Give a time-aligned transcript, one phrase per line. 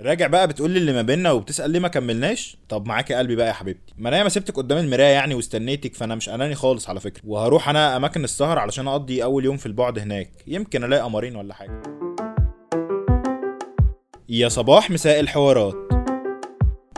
[0.00, 3.46] راجع بقى بتقول لي اللي ما بيننا وبتسأل ليه ما كملناش؟ طب معاك قلبي بقى
[3.46, 3.94] يا حبيبتي.
[3.98, 7.22] ما أنا ما سبتك قدام المراية يعني واستنيتك فأنا مش اناني خالص على فكرة.
[7.26, 10.30] وهروح أنا أماكن السهر علشان أقضي أول يوم في البعد هناك.
[10.46, 11.82] يمكن ألاقي قمرين ولا حاجة.
[14.28, 15.74] يا صباح مساء الحوارات.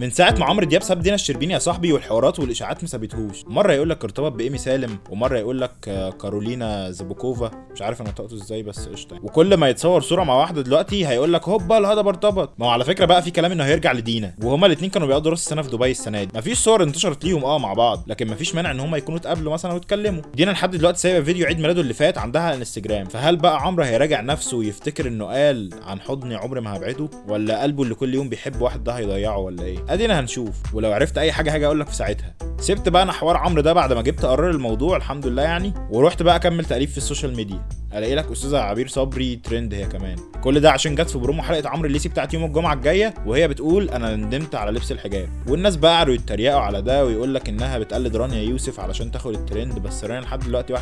[0.00, 3.72] من ساعة ما عمرو دياب ساب دينا الشربيني يا صاحبي والحوارات والإشاعات ما سابتهوش، مرة
[3.72, 8.34] يقول لك ارتبط بإيمي سالم، ومرة يقول لك آه، كارولينا زبوكوفا، مش عارف أنا نطقته
[8.34, 12.52] إزاي بس قشطة، وكل ما يتصور صورة مع واحدة دلوقتي هيقول لك هوبا الهضبة ارتبط،
[12.58, 15.40] ما هو على فكرة بقى في كلام إنه هيرجع لدينا، وهما الاتنين كانوا بيقضوا راس
[15.40, 18.70] السنة في دبي السنة دي، مفيش صور انتشرت ليهم آه مع بعض، لكن مفيش مانع
[18.70, 22.18] إن هما يكونوا اتقابلوا مثلا واتكلموا، دينا لحد دلوقتي سايبة فيديو عيد ميلاده اللي فات
[22.18, 26.76] عندها على الانستجرام، فهل بقى عمرو هيراجع نفسه ويفتكر إنه قال عن حضني عمري ما
[26.76, 30.92] هبعده، ولا قلبه اللي كل يوم بيحب واحد ده هيضيعه ولا إيه؟ ادينا هنشوف، ولو
[30.92, 32.34] عرفت اي حاجة هاجي أقول لك في ساعتها.
[32.60, 35.74] سبت بقى أنا حوار عمرو ده بعد ما جبت قرار الموضوع الحمد لله يعني.
[35.90, 37.62] ورحت بقى اكمل تأليف في السوشيال ميديا.
[37.94, 40.16] الاقي لك أستاذة عبير صبري ترند هي كمان.
[40.44, 43.90] كل ده عشان جت في برومو حلقة عمرو الليثي بتاعت يوم الجمعة الجاية وهي بتقول
[43.90, 45.28] أنا ندمت على لبس الحجاب.
[45.46, 49.78] والناس بقى قعدوا يتريقوا على ده ويقول لك انها بتقلد رانيا يوسف علشان تاخد الترند
[49.78, 50.78] بس رانيا لحد دلوقتي 1-0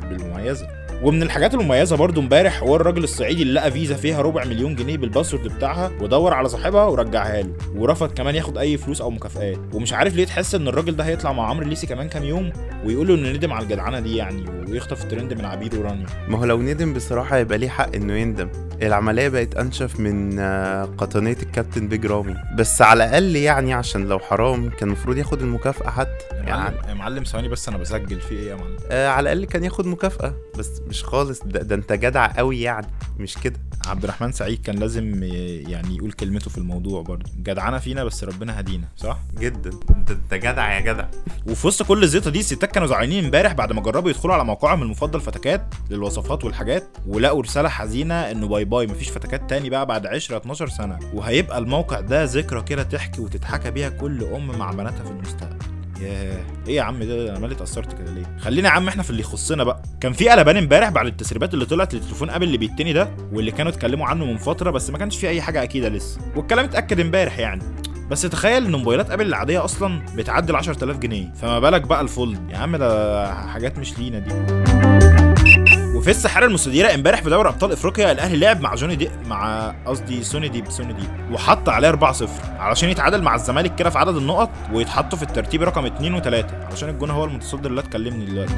[0.00, 0.68] بالمميزة.
[1.02, 4.96] ومن الحاجات المميزة برضو امبارح حوار الراجل الصعيدي اللي لقى فيزا فيها ربع مليون جنيه
[4.96, 9.58] بال password بتاعها ودور على صاحبها ورجعها له ورفض كمان ياخد أي فلوس أو مكافآت.
[9.72, 12.52] ومش عارف ليه تحس إن الراجل ده هيطلع مع عمرو الليثي كمان كام يوم
[12.84, 16.06] ويقولوا إنه ندم على الجدعنه دي يعني ويخطف الترند من عبير ورانيا.
[16.28, 18.48] ما هو لو ندم بصراحة يبقى ليه حق إنه يندم.
[18.82, 22.34] العملية بقت أنشف من آه، قطنية الكابتن بيج رامي.
[22.56, 26.24] بس على الأقل يعني عشان لو حرام كان المفروض ياخد المكافأة حتى.
[26.46, 28.20] يا معلم يا معلم ثواني بس أنا بسجل.
[28.20, 30.34] في إيه يا معلم؟ آه على الأقل كان ياخد مكافأة.
[30.58, 31.42] بس مش خالص.
[31.44, 32.86] ده, ده أنت جدع قوي يعني.
[33.18, 35.28] مش كده؟ عبد الرحمن سعيد كان لازم ي-
[35.62, 37.30] يعني يقول كلمته في الموضوع برضه.
[37.42, 39.70] جدعانة فينا بس ربنا هدينا صح؟ جدا.
[39.90, 41.04] انت أنت جدع يا جدع.
[41.46, 44.82] وفي وسط كل الزيطة دي الستات كانوا زعلانين امبارح بعد ما جربوا يدخلوا على موقعهم
[44.82, 48.67] المفضل فتكات للوصفات والحاجات ولقوا رسالة حزينة إنه bye.
[48.68, 50.98] Bye مفيش فتكات تاني بقى بعد 10 12 سنة.
[51.14, 55.56] وهيبقى الموقع ده ذكرى كده تحكي وتتحكى بيها كل أم مع بناتها في المستقبل.
[56.00, 56.36] ياه
[56.68, 59.20] إيه يا عم ده؟ أنا مالي اتأثرت كده ليه؟ خلينا يا عم إحنا في اللي
[59.20, 59.82] يخصنا بقى.
[60.00, 63.72] كان في قلبان امبارح بعد التسريبات اللي طلعت لتليفون ابل اللي بيتني ده واللي كانوا
[63.72, 66.20] اتكلموا عنه من فترة بس ما كانش فيه أي حاجة أكيدة لسه.
[66.36, 67.62] والكلام اتأكد امبارح يعني.
[68.10, 71.32] بس تخيل إن موبايلات أبل العادية أصلا بتعدي ال 10000 جنيه.
[71.42, 75.17] فما بالك بقى ال fold يا عم ده حاجات مش لينا دي.
[75.98, 80.22] وفي السحاره المستديرة امبارح في دوري أبطال إفريقيا الأهلي لعب مع جوني دي مع قصدي
[80.22, 82.24] سوني ديب سوني ديب وحط عليه 4-0
[82.58, 86.26] علشان يتعادل مع الزمالك كده في عدد النقط ويتحطوا في الترتيب رقم 2 و3
[86.70, 88.54] علشان الجون هو المتصدر اللي أتكلمني دلوقتي.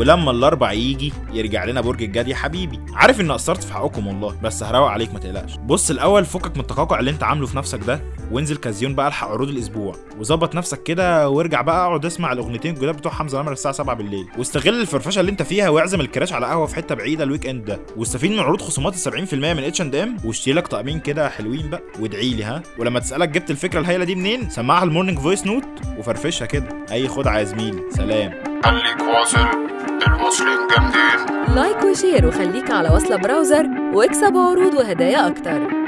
[0.00, 2.80] ولما الأربع يجي يرجع لنا برج الجد يا حبيبي.
[2.94, 5.56] عارف ان قصرت في حقكم والله بس هروق عليك ما تقلقش.
[5.56, 8.00] بص الأول فكك من التقاقع اللي أنت عامله في نفسك ده
[8.32, 9.94] وانزل كازيون بقى الحق عروض الأسبوع.
[10.18, 14.26] وظبط نفسك كده وارجع بقى اقعد اسمع الأغنيتين الجداد بتوع حمزة نمرة الساعة 7 بالليل.
[14.38, 17.64] واستغل الفرفشة اللي أنت فيها واعزم ال crush على قهوة في حتة بعيدة ال weekend
[17.64, 17.80] ده.
[17.96, 21.70] واستفيد من عروض خصومات ال 70% من اتش اند ام واشتري لك طقمين كده حلوين
[21.70, 22.62] بقى وادعي لي ها.
[22.78, 25.64] ولما تسألك جبت الفكرة الهايلة دي منين سمعها ال morning voice note
[25.98, 26.68] وفرفشها كده.
[26.92, 27.82] أي خدعة يا زميلي.
[27.90, 28.49] سلام.
[28.64, 29.48] خليك واصل.
[30.06, 31.54] المصريين جامدين.
[31.54, 35.79] like و share وخليك على وصلة browser واكسب عروض وهدايا أكتر.